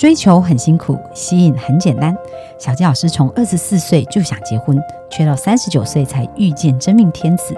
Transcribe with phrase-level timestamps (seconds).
[0.00, 2.16] 追求很辛苦，吸引很简单。
[2.58, 4.74] 小纪老师从二十四岁就想结婚，
[5.10, 7.54] 却到三十九岁才遇见真命天子。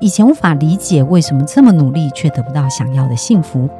[0.00, 3.70] 以前无法理解为什么这么努力却得不到想要的幸福。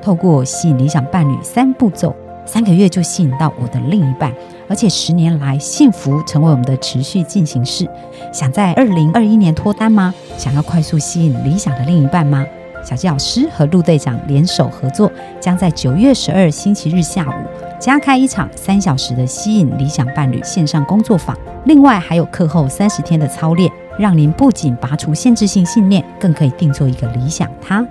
[0.00, 2.14] 透过吸引理想伴侣三步骤，
[2.46, 4.32] 三个月就吸引到我的另一半，
[4.68, 7.90] 而且十年来幸福成为我们的持续进行式。
[8.32, 10.14] 想在二零二一年脱单吗？
[10.38, 12.46] 想要快速吸引理想的另一半吗？
[12.84, 15.10] 小纪老师和陆队长联手合作，
[15.40, 21.36] 将在九月十二星期日下午加开一场三小时的吸引理想伴侣线上工作坊。
[21.66, 27.86] 另外还有课后三十天的操练，让您不仅拔除限制性信念，更可以定做一个理想他。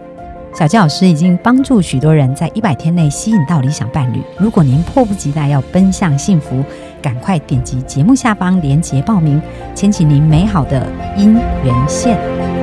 [0.51, 4.19] 小纪老师已经帮助许多人在一百天内吸引到理想伴侣。
[4.39, 6.65] 如果您迫不及待要奔向幸福，
[6.99, 9.39] 赶快点击节目下方链接报名，
[9.75, 12.62] 牵起您美好的姻缘线。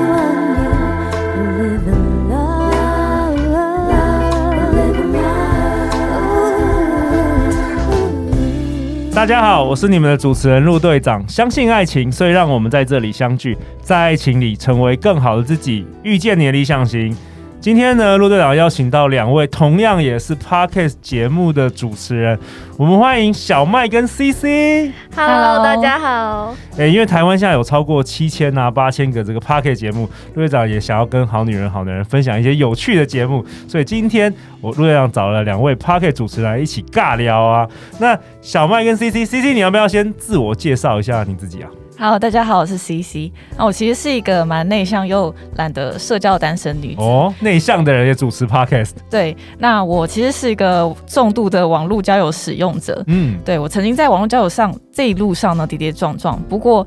[9.21, 11.23] 大家好，我是你们的主持人陆队长。
[11.29, 17.15] 相信爱情，所以让我们在这里相聚，在爱情里成为更好的自己，遇见你的理想型。
[17.61, 22.37] 今天呢，陆队长邀请到两位同样也是 Podcast 节目的主持人，
[22.75, 24.91] 我们欢迎小麦跟 CC。
[25.15, 26.55] Hello，大家好。
[26.75, 37.67] 哎，因为台湾现在有超过七千啊八千个这个 Podcast 节目，陆队长也想要跟好女人、好男人分享一些有趣的节目，所以今天我陆队长找了两位 Podcast 主持人来一起尬聊啊。
[37.99, 41.69] 那小麦跟 CC，CC 你要不要先自我介绍一下你自己啊？
[42.01, 43.31] 好，大家好，我是 CC。
[43.55, 47.01] 那我其实是一个蛮内向又懒得社交的单身女子。
[47.03, 48.93] 哦，内向的人也主持 Podcast。
[49.07, 53.03] 对，那我其实是一个重度的网络交友使用者。
[53.05, 56.85] 嗯，对，我曾经在网络交友上这一路上呢跌跌撞撞，不过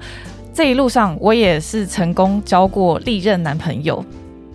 [0.53, 4.05] 这一路上我也是成功交过历任男朋友。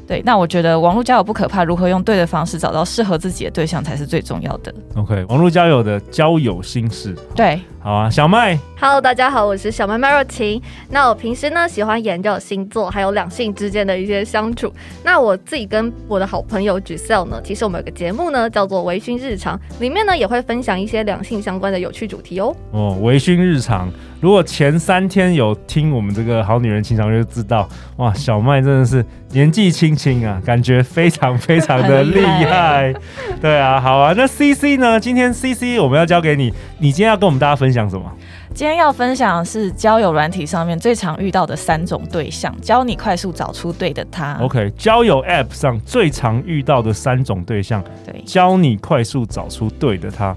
[0.06, 4.74] 对，那我觉得网络交友不可怕，如何用对的方式找到适合自己的对象才是最重要的。
[4.98, 7.16] OK，网络交友的交友心事。
[7.36, 8.59] 对，好啊，小麦。
[8.78, 10.62] Hello，大家好，我是小麦麦若晴。
[10.90, 14.73] 那我平时呢喜欢研究星座，还有两性之间的一些相处。
[15.01, 22.53] 那我自己跟我的好朋友 Giselle 呢，其实我们有个节目呢叫做《微醺日常》，里面呢也会分享一些两性相关的有趣主题哦。
[22.72, 23.89] 哦，微醺日常。
[24.22, 32.94] 如果前三天有听我们这个好女人情场，就知道哇，小麦真的是年纪轻轻啊，感觉非常非常的 厉害。
[33.41, 35.00] 对啊，好啊，那 CC 呢？
[35.00, 38.12] 今天 CC 我们要交给你，你今天要跟我们大家分享什么？
[38.53, 44.38] 今天要分享的是交友软体上面最常遇到的三种对象，教你快速找出对的他。
[44.41, 50.35] OK，交友 App 上最常遇到的三种对象，对，教你快速找出对的他。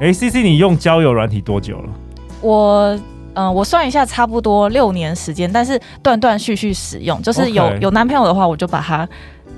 [0.00, 1.90] 哎，CC，你用交友软体多久了？
[2.40, 2.94] 我
[3.34, 9.08] 嗯、呃，我算一下，差不多六年时间，但是断断续续使用，就是有.有男朋友的话，我就把它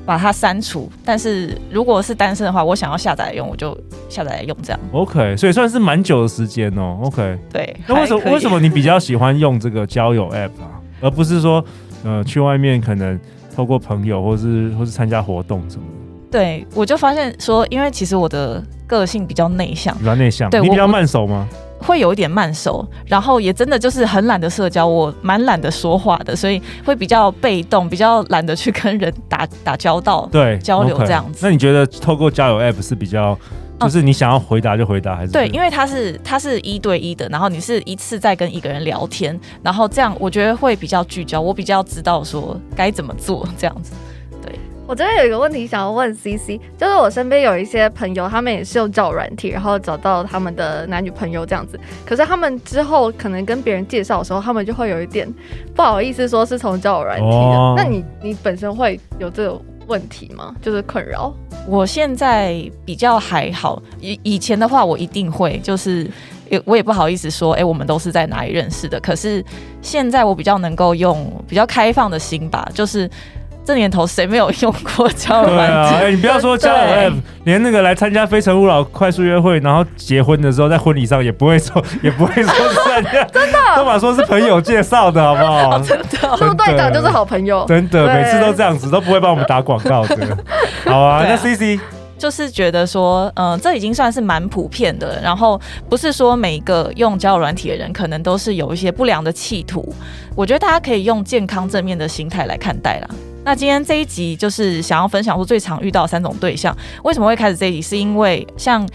[0.05, 3.77] 把它删除；但是如果是单身的话，我想要下载来用，我就
[4.09, 4.81] 下载来用，这样。
[4.93, 6.99] OK，所以算是蛮久的时间哦。
[7.03, 7.77] OK，对。
[7.87, 11.65] 那为什么为什么你比较喜欢用这个交友 App 啊，而不是说
[12.05, 13.19] 呃去外面可能
[13.55, 16.39] 透过朋友或是或是参加活动什么的？
[16.39, 21.49] 对，我就发现说，因为其实我的个性比较内向，比较内向，对，你比较慢熟吗？
[21.81, 31.39] 会有一点慢熟，然后也真的就是很懒得社交，我蛮懒得说话的，所以会比较被动，比较懒得去跟人打 打交道，对，交流这样子。
[31.41, 31.49] Okay.
[31.49, 33.37] 那你觉得透过交友 App 是比较，
[33.81, 35.33] 就是你想要回答就回答，还是？
[35.33, 43.93] 对，因为它是它是一对一的，然后你是一次在跟一个人聊天，然后这样我觉得会比较聚焦，我比较知道说该怎么做这样子。
[44.91, 51.79] 我这边有一个问题想要问 CC，就是我身边有一些朋友，他们也是用交友软体，然后找到他们的男女朋友这样子。
[52.05, 55.33] 可是他们之后可能跟别人介绍的时候，他们就会有一点
[55.77, 57.31] 不好意思说是从交友软体的。
[57.31, 59.57] 哦、那你你本身会有这个
[59.87, 60.57] 问题吗？
[60.61, 61.33] 就是困扰？
[61.69, 66.05] 我现在比较还好，以以前的话我一定会，就是
[66.65, 68.99] 我也不好意思说，哎、欸，我们都是在哪里认识的。
[68.99, 69.45] 可是
[69.83, 73.09] 现在我比较能够用比较开放的心吧，就是。
[73.65, 75.99] 这年头谁没有用过交友软件？
[75.99, 77.15] 对啊， 哎、欸，你不要说交友 App，
[77.45, 82.75] 连那个来参加非诚勿扰快速约会，然后结婚的时候在婚礼上也不会说， 也不会说是
[83.33, 85.77] 真的，都把说是朋友介绍的好不好？
[85.79, 90.37] 哦、真的，陆队长就是好朋友，真的，每次都这样子，都不会帮我们打广告的。
[90.87, 91.81] 好啊，啊那 CC
[92.19, 95.59] 就是觉得说，嗯、呃，这已经算是蛮普遍的，然后
[95.89, 99.95] 不是说每一个用交友软体的人，可能都是有一些不良的企图。
[100.35, 103.09] 我觉得大家可以用健康正面的心态来看待啦。
[103.43, 106.77] 那今天这一集就是想要分享说最常遇到三种对象。
[107.05, 107.83] 为什么会开始这一集？
[107.83, 108.87] 是因为像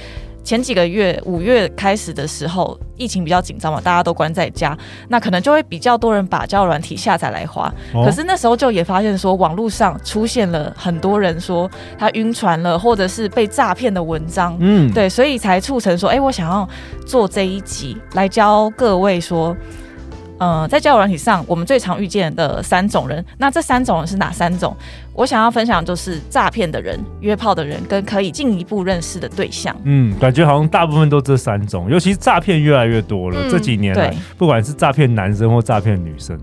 [0.43, 4.77] 前几个月五月开始的时候，疫情比较紧张嘛，大家都关在家，
[5.09, 7.73] 那可能就会比较多人把交友软体下载来滑。
[7.93, 14.55] 哦、可是那时候就也发现说，网络上出现了很多人说他晕船了，或者是被诈骗的文章。
[14.59, 16.69] 嗯，对，所以才促成说，哎、欸，我想要
[17.07, 19.57] 做这一集来教各位说。
[20.37, 24.75] 呃，在交友软体上，我们最常遇见的三种人，那这三种人是哪三种？
[25.13, 29.73] 我想要分享就是诈骗的人、约炮的人跟可以进一步认识的对象。
[29.85, 33.49] 嗯，感觉好像大部分都这三种，尤其是诈骗越来越多了。
[33.49, 36.37] 这几年来，不管是诈骗男生或诈骗女生。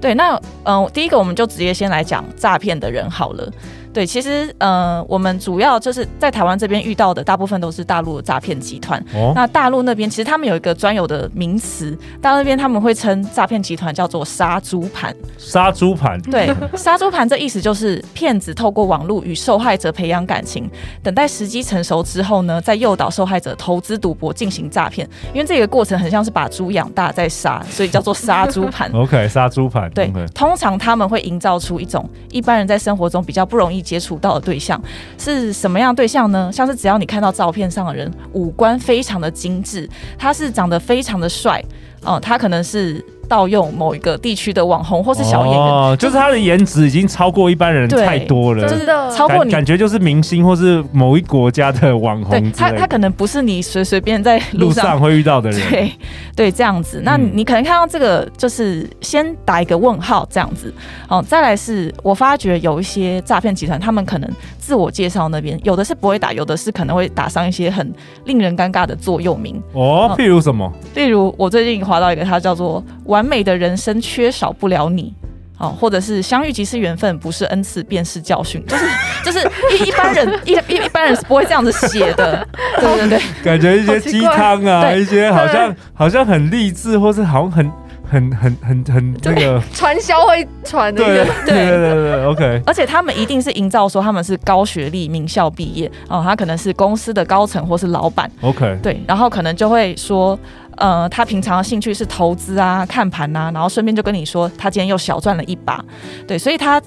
[0.00, 0.34] 对，那
[0.64, 3.50] 嗯、呃，第一个我们就直接先来讲诈骗的人好了。
[3.92, 9.02] 对，其实呃，我们主要就是在台湾这边遇到的，大部分都是大陆的诈骗集团。
[9.14, 15.16] 哦，那大陆那边其实他们有一个专有的名词，大陆那边他们会称诈骗集团叫做“杀猪盘”。
[15.38, 20.68] 杀猪盘，对，杀猪盘这意思就是骗子透过网络与受害者培养感情，
[21.02, 25.08] 等待时机成熟之后呢，再诱导受害者投资赌博进行诈骗。
[25.32, 28.92] 因为这个过程很像是把猪养大再杀，所以叫做杀猪盘。
[28.92, 29.85] OK，杀猪盘。
[29.94, 33.76] 对.通常他们会营造出一种一般人在生活中比较不容易。
[33.86, 34.82] 接触到的对象
[35.16, 36.50] 是什么样的对象呢？
[36.52, 39.88] 像是只要你看到照片上的人五官非常的精致，
[40.18, 41.62] 他是长得非常的帅，
[42.02, 43.04] 哦、呃，他可能是。
[43.26, 52.30] 盗用某一个地区的网红或是小演员，哦，就是他的颜值已经超过一般人太多了，真的超过你感觉就是明星或是某一国家的网红。
[52.30, 55.60] 对，他他可能不是你随随便在路上，路上会遇到的人。
[55.70, 55.92] 对
[56.34, 57.02] 对，这样子。
[57.04, 60.72] 那你可能看到这个，就是先打一个问号这样子。
[61.08, 64.30] 哦，再来是我发觉有一些诈骗集团，他们可能
[64.66, 69.62] 自我介绍那边有的是不会打，有的是可能会打上一些很令人尴尬的座右铭。
[69.72, 70.72] 哦，譬如什么？
[70.96, 72.82] 例如我最近划到一个，它叫做。
[73.04, 75.14] 完美的人生缺少不了你，
[75.58, 78.84] 哦，或者是相遇即是缘分，不是恩赐便是教训，就是
[79.24, 79.38] 就是
[79.78, 82.44] 一一般人一一一般人是不会这样子写的，
[82.80, 87.70] 对对对，感觉一些鸡汤啊，一些好像好像很励志，或是好像很
[88.08, 89.62] 很很很很那个。
[89.72, 100.38] 传销会传的，对对对对，OK，而且他们一定是营造说他们是高学历名校毕业，哦，他可能是公司的高层或是老板，OK，对，然后可能就会说。
[100.76, 105.84] 呃，他平常的兴趣是投资啊、看盘啊，然后顺便就跟你说，他今天又小赚了一把，
[106.26, 106.80] 对，所以他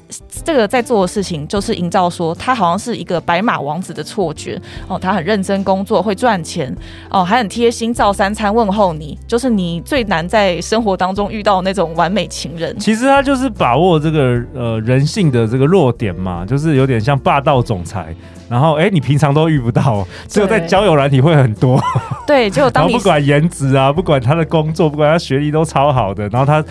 [0.44, 6.76] 这个在做的事情就是营造说他好像是一个白马王子的错觉哦，他很认真工作，会赚钱
[7.10, 12.78] 哦，还很贴心，照三餐问候你，就是你最难在生活当中遇到那种完美情人。
[12.80, 18.16] 其实他就是把握这个呃人性的这个弱点嘛，就是有点像霸道总裁。
[18.50, 21.80] 然后，哎，你平常都遇不到，只有在交友软体会很多。
[22.26, 26.64] 对，就当你不管颜值啊，不管他的工作，不管他学历都超好的，然后他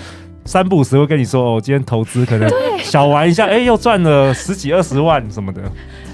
[0.45, 5.63] 三不五时会跟你说：“哦，今天投资可能小玩一下，哎，又赚了十几二十万什么的。”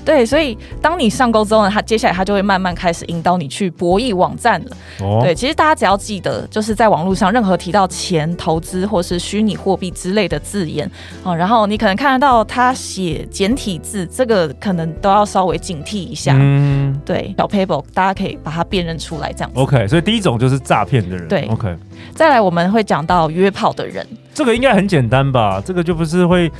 [0.04, 4.76] 对，所以当你上钩之后呢，他接下来他就会慢慢开始引导你去博弈网站了。
[5.00, 10.90] 哦，对，其实大家只要记得，就是在网络上任何提到钱、投资或是虚拟货币之类的字眼
[11.22, 16.36] 哦，然后你可能看得到他写简体字，这个可能都要稍微警惕一下。
[16.38, 19.58] 嗯，对，小 paper 大家可以把它辨认出来，这样子。
[19.58, 21.26] OK，所以第一种就是诈骗的人。
[21.28, 21.74] 对，OK。
[22.14, 25.62] 再来我们会讲到约炮的人，这个应该很简单吧？
[25.64, 26.52] 这个就不是会。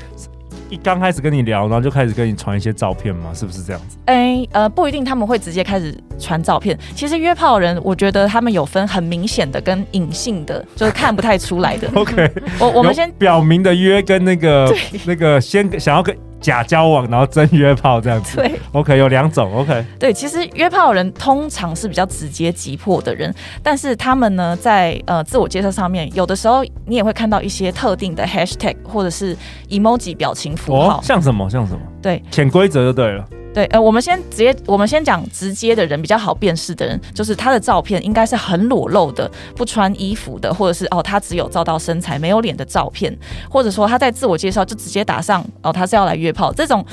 [0.70, 3.31] 一刚开始跟你聊，然后就开始跟你传一些照片吗？
[3.34, 3.96] 是不是这样子？
[4.06, 6.78] 哎、欸，呃，不一定，他们会直接开始传照片。
[6.94, 11.89] 其实约炮人，我觉得他们有分很明显的跟隐性的，就是看不太出来的。
[11.94, 14.74] OK，我我们先表明的约跟那个
[15.06, 16.17] 那个先想要跟。
[16.44, 18.36] 假交往，然后真约炮这样子。
[18.36, 19.51] 对，OK，有两种。
[19.56, 29.34] OK，对，其实约炮的人通常是比较直接急迫的人，但是他们呢，在呃自我介绍上面，有的时候你也会看到一些特定的 Hashtag 或者是
[29.70, 31.81] Emoji 表情符号，哦，像什么像什么？
[32.03, 33.24] 对，潜规则就对了。
[33.55, 43.17] 对，呃，我们先直接，我们先讲直接的人比较好辨识的人，就是他的照片应该是很裸露的，不穿衣服的，或者是哦，他只有照到身材没有脸的照片，
[43.49, 46.84] 或者说他在自我介绍就直接打上哦，他是要来约炮这种。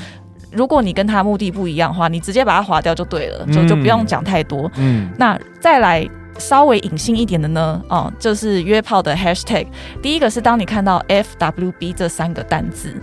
[0.52, 4.70] 如果你跟他目的不一样的话，你直接把他划掉就对了，就就不用讲太多。
[4.76, 6.06] 嗯，那再来
[6.38, 9.66] 稍微隐性一点的呢，哦，就是约炮的 Hashtag，
[10.02, 12.94] 第一个是当你看到 FWB 这三个单字。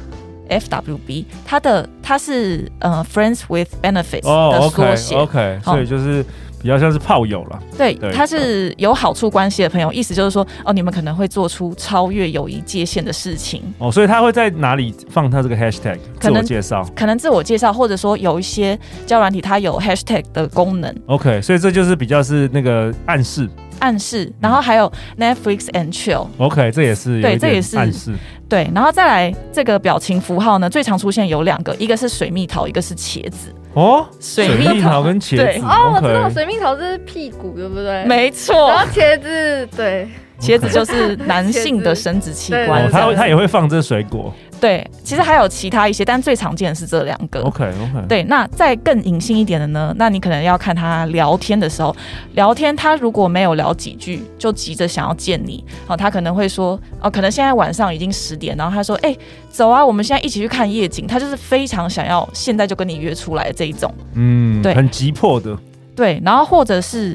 [0.49, 5.15] FWB，它的它是呃 Friends with Benefits 的缩写。
[5.15, 5.29] Oh,
[5.63, 6.25] 所以就是
[6.61, 7.59] 比较像是炮友了。
[7.77, 13.61] 对，他是有好处关系的朋友，意思就是说，哦，你们可能会做出超越友谊界限的事情。
[13.77, 15.97] 哦，所以他会在哪里放他这个 Hashtag？
[16.19, 20.93] 自我介绍，可能自我介绍，或者说有一些交友软体它有 Hashtag 的功能。
[21.07, 23.49] OK，所以这就是比较是那个暗示。
[23.79, 26.27] 暗示，然后还有 Netflix and chill。
[26.37, 28.13] OK，这也是对，这也是暗示。
[28.49, 33.53] 对，然后再来这个表情符号呢，最常出现有两个，一个是水蜜桃，一个是茄子。
[33.73, 35.59] 哦，水蜜桃跟茄子。
[35.63, 38.03] 哦，我知道水蜜桃是屁股，对不对？
[38.05, 38.69] 没错。
[38.69, 40.07] 然后茄子，对，
[40.39, 42.89] 茄子就是男性的生殖器官。
[42.89, 44.33] 他他也会放这水果。
[44.59, 47.41] 对，其实还有其他一些，但最常见的是这两个。
[47.41, 48.05] OK OK。
[48.07, 49.93] 对，那再更隐性一点的呢？
[49.97, 51.95] 那你可能要看他聊天的时候，
[52.33, 59.15] 聊天他如果没有聊几句，就急着想要见你，哦，他可能会说，哦，可能现在晚上已经十点，然后他说，哎，
[59.49, 61.07] 走啊，我们现在一起去看夜景。
[61.07, 65.57] 他就是非常想要现在就跟你约出来的这一种，嗯，对，很急迫的。
[65.95, 67.13] 对，然后或者是，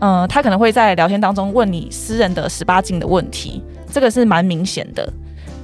[0.00, 3.62] 嗯、呃，他可能会在聊天当中问你私人的十八禁的问题，
[3.92, 5.08] 这个是蛮明显的。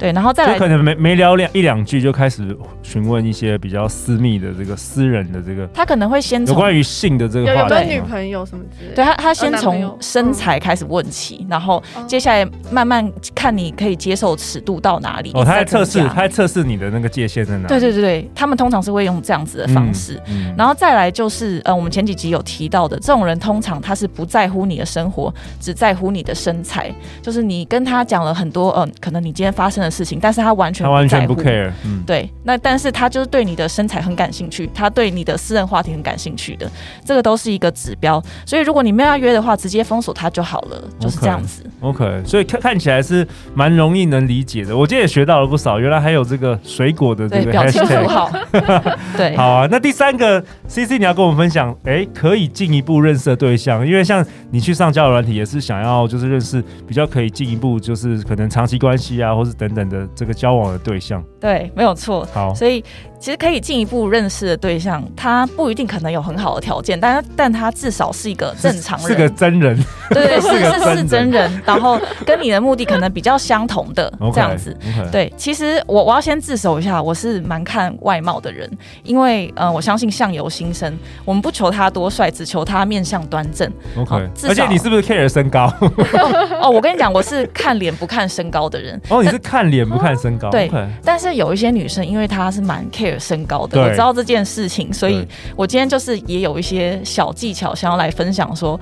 [0.01, 8.95] 对，然后再来，可能没没聊两一两句就开始询问一些比较私密的这个私人的这个，他可能会先有关于性的这个话题，有没有女朋友什么之类的。
[8.95, 15.29] 对他，他先从身材开始问起，然后接下来慢慢看你可以接受尺度到哪里。
[15.35, 17.67] 哦，他在测试，他在测试你的那个界限在哪里。
[17.67, 20.15] 对对对对，他们通常是会用这样子的方式。
[20.25, 26.91] 嗯嗯、然后再来就是，呃，我们前几集有提到的，这种人通常他是不在乎你的生活，只在乎你的身材。
[27.21, 30.85] 就是你跟他讲了很多，嗯、呃，可能你今天发生的事情，但是他完全。
[30.85, 36.71] 他完全不 care，嗯，对，那但是他就是对你的身材很感兴趣，他对你的私人话题很感兴趣的，
[37.05, 38.23] 这个都是一个指标。
[38.45, 41.63] 所以如果你没有要约的话，直接封锁他就好了就是这样子。
[41.81, 44.75] OK，所以看看起来是蛮容易能理解的。
[44.75, 48.31] 我今天也学到了不少，原来还有这个水果的这个表情符号。
[49.17, 49.67] 对，好啊。
[49.69, 60.71] 那第三个 CC 你要跟我们分享，哎、欸，可以进一步认识的对象，因为像你去上交友软体也是想要就是认识比较可以进一步就是可能长期关系啊，或是等等的这个交往。
[60.71, 62.25] 的对象，对，没有错。
[62.33, 62.81] 好，所以。
[63.21, 69.77] 其实可以进一步认识的对象，他不一定可能有很好的条件，但但他至少是一个正常人，是，是个真人，
[70.09, 74.75] 对 对，是是是真人，然后跟你的目的可能比较相同的 这样子。
[74.81, 75.11] Okay, okay.
[75.11, 78.67] 对，其实我我要先自首一下，我是蛮看外貌的人，
[79.03, 80.91] 因为呃，我相信相由心生，
[81.23, 83.71] 我们不求他多帅，只求他面相端正。
[83.97, 84.15] OK，
[84.47, 85.71] 而且你是不是 care 身高？
[86.59, 88.99] 哦，我跟你讲，我是看脸不看身高的人。
[89.09, 90.49] 哦，你是看脸不看身高？
[90.49, 90.69] 对。
[90.69, 90.87] Okay.
[91.03, 93.17] 但是有一些女生，因为她是蛮 care。
[93.21, 95.25] 身高的，我知道这件事情，所以
[95.55, 98.77] 我今天就是也有一些小技巧想要来分享，说，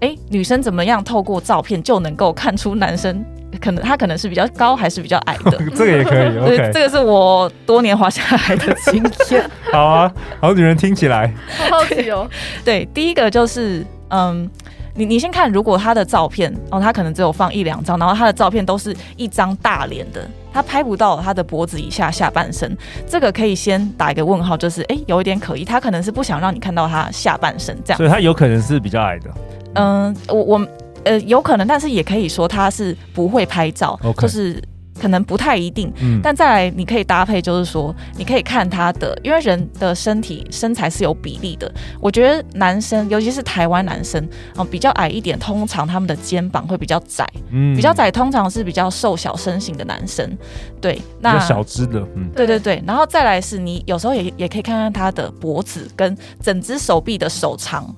[0.00, 3.24] 哎、欸，女生怎么样透过照片就能够看出男生
[3.60, 5.58] 可能他可能是比较高还是比较矮的？
[5.76, 9.50] 这个也可以， OK，这个是我多年滑下来的经验。
[9.70, 11.32] 好啊，好女人听起来
[11.68, 12.26] 好好奇哦。
[12.64, 14.50] 对，第一个就是，嗯。
[14.94, 29.30] 你你先看，如果他的照片哦，他可能只有放一两张，然后他的照片都是一张大脸的，他拍不到他的脖子以下下半身，这个可以先打一个问号，就是哎、欸，有一点可疑，他可能是不想让你看到他下半身这样，所以他有可能是比较矮的。
[29.74, 30.68] 嗯，我我
[31.04, 34.62] 呃有可能，但是也可以说他是不会拍照.就是。
[35.00, 41.70] 可能不太一定，嗯，但再来你可以搭配，就是说你可以看他的，因为人的身体身材是有比例的。
[42.00, 50.36] 我觉得男生，尤其是台湾男生，哦，比较矮一点，通常他们的肩膀会比较窄，嗯，比较窄，通常是比较瘦小身形的男生，
[50.80, 57.92] 对，那小只的，嗯， 对对对，然后再来是你有时候也也可以看看他的脖子跟整只手臂的手长，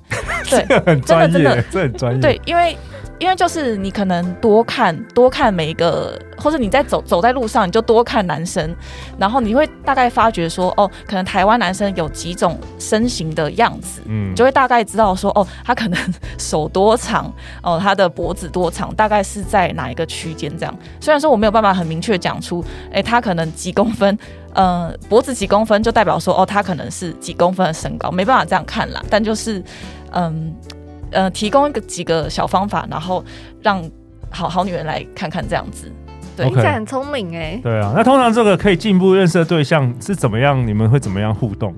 [0.49, 2.77] 对， 很专业，真的真的这很专业，对，因为。
[3.25, 8.77] 因为就是你可能多看多看每一个，或者你在走走在路上，你就多看男生，
[9.17, 15.99] 然后你会大概发觉说，哦，可能台湾男生有几种身形的样子，嗯，你就会大概知道说，哦，他可能
[16.37, 20.79] 手多长，哦，他的脖子多长，大概是在哪一个区间这样。
[21.01, 22.63] 虽然说我没有办法很明确讲出，
[22.93, 24.19] 哎，他可能几公分，
[24.53, 29.03] 呃，脖子几公分就代表说，哦，他可能是几公分的身高，没办法这样看啦。
[29.09, 29.65] 但就是，
[30.11, 30.55] 嗯。
[31.15, 33.25] 呃，提供一个几个小方法，然后
[33.63, 33.83] 让
[34.31, 35.91] 好好女人来看看这样子，
[36.37, 37.59] 对，听起来很聪明哎。
[37.63, 40.67] 对啊，那通常这个可以进一步认识的对象是怎么样？
[40.67, 41.73] 你们会怎么样互动？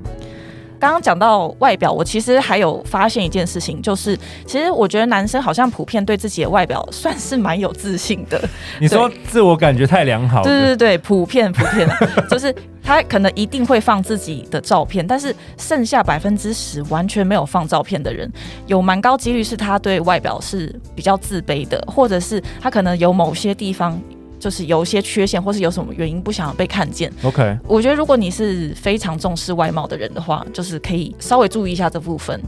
[0.78, 4.14] 刚刚讲到外表，我其实还有发现一件事情，就是
[4.44, 8.38] 其实我觉得男生好像普遍对自己的外表算是蛮有自信的。
[8.78, 10.42] 你说自我感觉太良好？
[10.42, 11.88] 对对对，普遍普遍，
[12.30, 12.54] 就是
[12.86, 18.32] 他可能一定会放自己的照片，但是剩下百分之十完全没有放照片的人，
[18.68, 24.00] 有蛮高几率是他对外表是比较自卑的，或者是他可能有某些地方。
[24.38, 27.10] 就是有一些缺陷，或是有什么原因不想要被看见。
[27.22, 32.38] OK，我觉得如果你是非常重视外貌的人的话，就是可以稍微注意一下这部分。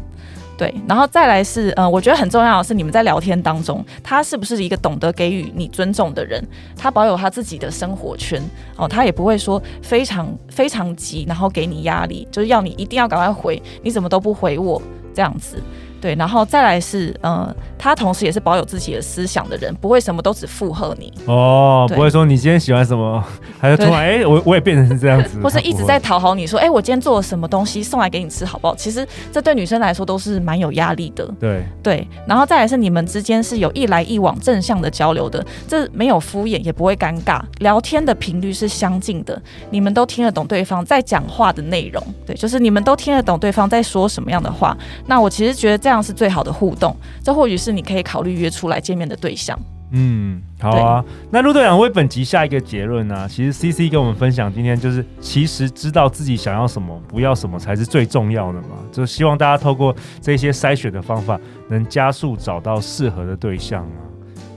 [0.58, 6.44] 对，然后再来是，呃，我觉得很重要的是你们在聊天当中，他是不是一个懂得给予你尊重的人？
[6.76, 8.42] 他保有他自己的生活圈
[8.76, 14.82] 哦，他也不会说非常非常急，然后给你压力，就是要你一定要赶快回，你怎么都不回我
[15.14, 15.62] 这样子。
[16.00, 21.12] 对，然后再来是，嗯，他同时也是保有自己的思想的人，不会什么都只附和你。
[21.26, 23.22] 哦，不会说你今天喜欢什么，
[23.60, 28.74] 还是突然哎、欸，我我也变成是这样子， 或是一直在讨好你说，哎、欸，我今天做了什么东西送来给你吃，好不好？
[28.74, 31.24] 其实这对女生来说都是蛮有压力的。
[31.38, 42.02] 对对，然后再来是你们之间是有一来一往正向的交流的，这没有敷衍，也不会尴尬，聊天的频率是相近的，你们都听得懂对方在讲话的内容。
[42.26, 44.76] 对，就是你们都听得懂对方在说什么样的话。
[45.06, 49.58] 那我其实觉得这样是最好的互动，这或许是是你可以考虑约出来见面的对象。
[49.90, 51.04] 嗯，好啊。
[51.30, 58.76] 那陆队长为本集下一个结论呢、其实 CC 跟我们分享，今天就是其实知道自己想要什么，不要什么才是最重要的嘛。
[58.90, 64.00] 就希望大家透过这些筛选的方法，能加速找到适合的对象啊。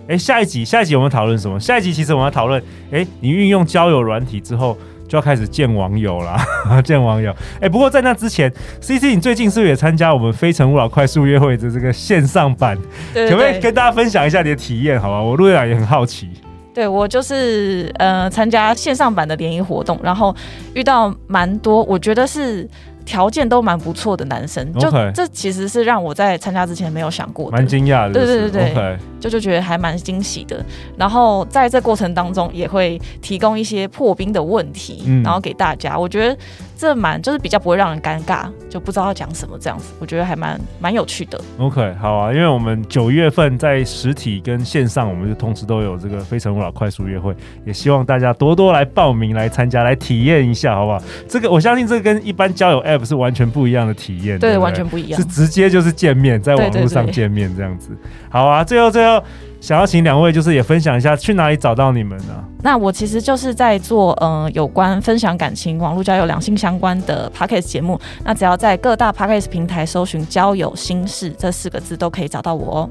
[0.08, 1.60] 哎，下一集，下一集我们讨论什么？
[1.60, 4.78] 下一集其实我们要讨论，哎，你运用交友软体之后。
[5.12, 6.42] 就要开始见网友啦，
[6.86, 7.30] 见网友。
[7.56, 8.50] 哎、欸，不过在那之前
[8.80, 12.78] ，CC，你最近是不是也参加我们《非诚勿扰》快速约会的这个线上版？
[13.14, 14.98] 对可不可以跟大家分享一下你的体验？
[14.98, 16.30] 好吧，我陆队长也很好奇。
[16.74, 20.34] 对，我就是呃参加线上版的联谊活动，然后
[20.74, 22.66] 遇到蛮多，我觉得是。
[23.06, 28.14] 条件都蛮不错的男生，就.这其实是让我在参加之前没有想过的，蛮惊讶的。
[28.14, 30.64] 对对对对.就就觉得还蛮惊喜的。
[30.98, 35.98] 然后在这过程当中，也会提供一些破冰的问题，嗯、然后给大家。
[35.98, 36.38] 我觉得。
[36.82, 41.40] 这蛮就是比较不会让人尴尬，就不知道要讲什么这样子，我觉得还蛮蛮有趣的。
[41.60, 47.36] OK，好啊，因为我们九月份在实体跟线上，我们就同时都有这个非诚勿扰快速约会，
[47.68, 51.00] 也希望大家多多来报名来参加，来体验一下，好不好？
[51.28, 57.96] 这个我相信这个跟一般交友 App 是完全不一样的体验，对，对，对，完全不一样，是直接就是见面，在网络上见面这样子。
[58.28, 59.24] 好啊，最后最后。
[59.62, 62.44] 想要请两位，就是也分享一下去哪里找到你们呢？
[62.64, 68.00] 那我其实就是在做嗯、有关分享感情、网络交友、两性相关的 Podcast 节目。
[68.24, 72.90] 那只要在各大 Podcast 平台搜寻“交友心事”这四个字，都可以找到我哦。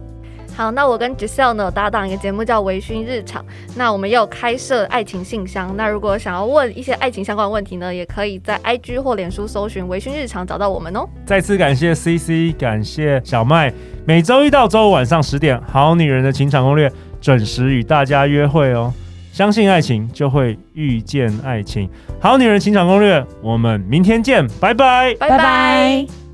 [0.56, 3.42] 好，那我跟 Giselle 呢有搭档一个节目叫《微醺日常》，
[3.76, 5.74] 那我们也有开设爱情信箱。
[5.76, 11.08] 那如果想要问一些爱情相关的问题呢，也可以在 IG 或脸书搜寻“微醺日常”找到我们哦。
[11.24, 13.72] 再次感谢 CC，感谢小麦。
[14.04, 16.88] 每周一到周五晚上十点，《好女人的情场攻略》
[17.20, 18.92] 准时与大家约会哦。
[19.32, 21.86] 相信爱情，就会遇见爱情。
[22.20, 26.29] 《好女人情场攻略》，我们明天见，拜拜，拜拜。